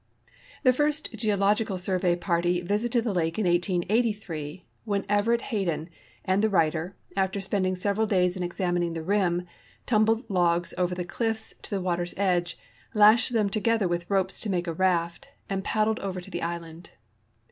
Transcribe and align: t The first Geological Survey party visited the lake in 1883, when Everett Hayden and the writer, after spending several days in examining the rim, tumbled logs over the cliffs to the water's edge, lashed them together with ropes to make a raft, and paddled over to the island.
t 0.25 0.31
The 0.63 0.73
first 0.73 1.13
Geological 1.15 1.77
Survey 1.77 2.15
party 2.15 2.59
visited 2.61 3.03
the 3.03 3.13
lake 3.13 3.37
in 3.37 3.45
1883, 3.45 4.65
when 4.83 5.05
Everett 5.07 5.41
Hayden 5.53 5.91
and 6.25 6.43
the 6.43 6.49
writer, 6.49 6.95
after 7.15 7.39
spending 7.39 7.75
several 7.75 8.07
days 8.07 8.35
in 8.35 8.41
examining 8.41 8.93
the 8.93 9.03
rim, 9.03 9.45
tumbled 9.85 10.27
logs 10.27 10.73
over 10.75 10.95
the 10.95 11.05
cliffs 11.05 11.53
to 11.61 11.69
the 11.69 11.81
water's 11.81 12.15
edge, 12.17 12.57
lashed 12.95 13.31
them 13.33 13.47
together 13.47 13.87
with 13.87 14.09
ropes 14.09 14.39
to 14.39 14.49
make 14.49 14.65
a 14.65 14.73
raft, 14.73 15.27
and 15.47 15.63
paddled 15.63 15.99
over 15.99 16.19
to 16.19 16.31
the 16.31 16.41
island. 16.41 16.89